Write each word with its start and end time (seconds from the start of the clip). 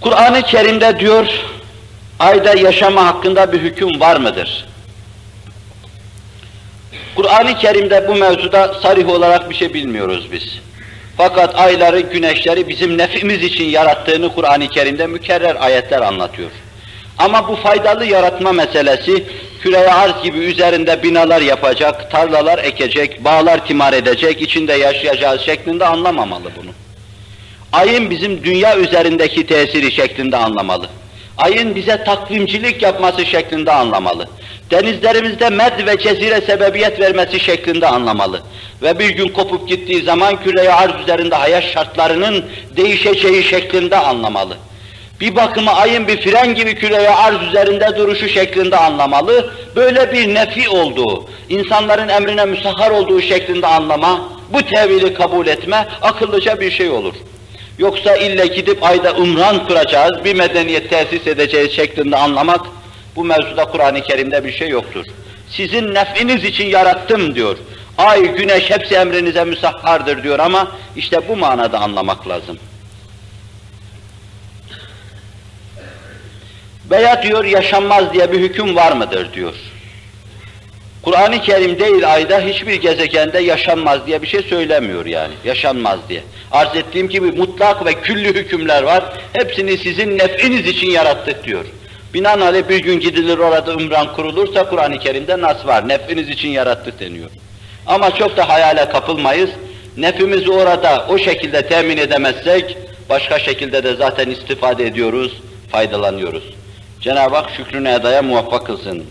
Kur'an-ı 0.00 0.42
Kerim'de 0.42 1.00
diyor, 1.00 1.26
ayda 2.18 2.54
yaşama 2.54 3.06
hakkında 3.06 3.52
bir 3.52 3.60
hüküm 3.60 4.00
var 4.00 4.16
mıdır? 4.16 4.66
Kur'an-ı 7.16 7.58
Kerim'de 7.58 8.08
bu 8.08 8.14
mevzuda 8.14 8.74
sarih 8.82 9.08
olarak 9.08 9.50
bir 9.50 9.54
şey 9.54 9.74
bilmiyoruz 9.74 10.28
biz. 10.32 10.58
Fakat 11.16 11.54
ayları, 11.54 12.00
güneşleri 12.00 12.68
bizim 12.68 12.98
nefimiz 12.98 13.42
için 13.42 13.64
yarattığını 13.64 14.34
Kur'an-ı 14.34 14.68
Kerim'de 14.68 15.06
mükerrer 15.06 15.56
ayetler 15.60 16.00
anlatıyor. 16.00 16.50
Ama 17.18 17.48
bu 17.48 17.56
faydalı 17.56 18.04
yaratma 18.04 18.52
meselesi, 18.52 19.24
küreye 19.60 19.92
arz 19.92 20.22
gibi 20.22 20.38
üzerinde 20.38 21.02
binalar 21.02 21.40
yapacak, 21.40 22.10
tarlalar 22.10 22.58
ekecek, 22.58 23.24
bağlar 23.24 23.66
timar 23.66 23.92
edecek, 23.92 24.42
içinde 24.42 24.72
yaşayacağız 24.72 25.40
şeklinde 25.40 25.86
anlamamalı 25.86 26.50
bunu. 26.56 26.70
Ayın 27.72 28.10
bizim 28.10 28.44
dünya 28.44 28.78
üzerindeki 28.78 29.46
tesiri 29.46 29.92
şeklinde 29.92 30.36
anlamalı. 30.36 30.88
Ayın 31.38 31.74
bize 31.74 32.04
takvimcilik 32.04 32.82
yapması 32.82 33.26
şeklinde 33.26 33.72
anlamalı. 33.72 34.28
Denizlerimizde 34.70 35.50
med 35.50 35.86
ve 35.86 35.98
cezire 35.98 36.40
sebebiyet 36.40 37.00
vermesi 37.00 37.40
şeklinde 37.40 37.86
anlamalı. 37.86 38.42
Ve 38.82 38.98
bir 38.98 39.10
gün 39.10 39.28
kopup 39.28 39.68
gittiği 39.68 40.02
zaman 40.02 40.42
küreye 40.42 40.72
arz 40.72 41.02
üzerinde 41.02 41.34
hayat 41.34 41.64
şartlarının 41.64 42.44
değişeceği 42.76 43.44
şeklinde 43.44 43.96
anlamalı. 43.96 44.56
Bir 45.20 45.36
bakıma 45.36 45.72
ayın 45.72 46.08
bir 46.08 46.20
fren 46.20 46.54
gibi 46.54 46.74
küreye 46.74 47.10
arz 47.10 47.42
üzerinde 47.48 47.96
duruşu 47.96 48.28
şeklinde 48.28 48.76
anlamalı. 48.76 49.50
Böyle 49.76 50.12
bir 50.12 50.34
nefi 50.34 50.68
olduğu, 50.68 51.28
insanların 51.48 52.08
emrine 52.08 52.44
müsahhar 52.44 52.90
olduğu 52.90 53.22
şeklinde 53.22 53.66
anlama, 53.66 54.20
bu 54.52 54.62
tevili 54.62 55.14
kabul 55.14 55.46
etme 55.46 55.88
akıllıca 56.02 56.60
bir 56.60 56.70
şey 56.70 56.90
olur. 56.90 57.14
Yoksa 57.80 58.16
ille 58.16 58.46
gidip 58.46 58.84
ayda 58.84 59.12
umran 59.12 59.66
kuracağız, 59.66 60.24
bir 60.24 60.34
medeniyet 60.34 60.90
tesis 60.90 61.26
edeceğiz 61.26 61.72
şeklinde 61.72 62.16
anlamak, 62.16 62.66
bu 63.16 63.24
mevzuda 63.24 63.64
Kur'an-ı 63.64 64.02
Kerim'de 64.02 64.44
bir 64.44 64.52
şey 64.52 64.68
yoktur. 64.68 65.04
Sizin 65.48 65.94
nef'iniz 65.94 66.44
için 66.44 66.66
yarattım 66.66 67.34
diyor. 67.34 67.56
Ay, 67.98 68.34
güneş 68.34 68.70
hepsi 68.70 68.94
emrinize 68.94 69.44
müsahhardır 69.44 70.22
diyor 70.22 70.38
ama 70.38 70.72
işte 70.96 71.28
bu 71.28 71.36
manada 71.36 71.78
anlamak 71.80 72.28
lazım. 72.28 72.58
Veya 76.90 77.22
diyor 77.22 77.44
yaşanmaz 77.44 78.12
diye 78.12 78.32
bir 78.32 78.40
hüküm 78.40 78.76
var 78.76 78.92
mıdır 78.92 79.32
diyor. 79.32 79.54
Kur'an-ı 81.02 81.40
Kerim 81.40 81.78
değil 81.78 82.14
ayda 82.14 82.40
hiçbir 82.40 82.74
gezegende 82.74 83.38
yaşanmaz 83.38 84.06
diye 84.06 84.22
bir 84.22 84.26
şey 84.26 84.42
söylemiyor 84.42 85.06
yani, 85.06 85.34
yaşanmaz 85.44 85.98
diye. 86.08 86.22
Arz 86.52 86.76
ettiğim 86.76 87.08
gibi 87.08 87.32
mutlak 87.32 87.86
ve 87.86 87.94
küllü 87.94 88.34
hükümler 88.34 88.82
var, 88.82 89.04
hepsini 89.32 89.78
sizin 89.78 90.18
nef'iniz 90.18 90.66
için 90.66 90.90
yarattık 90.90 91.44
diyor. 91.44 91.64
Binaenaleyh 92.14 92.68
bir 92.68 92.78
gün 92.78 93.00
gidilir 93.00 93.38
orada 93.38 93.72
ümran 93.72 94.12
kurulursa 94.12 94.68
Kur'an-ı 94.68 94.98
Kerim'de 94.98 95.40
nas 95.40 95.66
var, 95.66 95.88
nef'iniz 95.88 96.28
için 96.28 96.48
yarattık 96.48 97.00
deniyor. 97.00 97.30
Ama 97.86 98.14
çok 98.14 98.36
da 98.36 98.48
hayale 98.48 98.88
kapılmayız, 98.88 99.50
nefimizi 99.96 100.50
orada 100.50 101.06
o 101.08 101.18
şekilde 101.18 101.66
temin 101.66 101.96
edemezsek, 101.96 102.76
başka 103.08 103.38
şekilde 103.38 103.84
de 103.84 103.94
zaten 103.94 104.30
istifade 104.30 104.86
ediyoruz, 104.86 105.40
faydalanıyoruz. 105.72 106.44
Cenab-ı 107.00 107.36
Hak 107.36 107.50
şükrünü 107.56 107.88
edaya 107.88 108.22
muvaffak 108.22 108.66
kılsın. 108.66 109.04